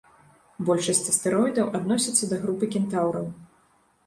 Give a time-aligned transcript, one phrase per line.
[0.69, 3.31] Большасць астэроідаў адносяцца да групы кентаўраў.